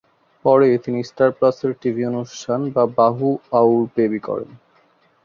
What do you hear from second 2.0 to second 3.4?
অনুষ্ঠান বা বাহু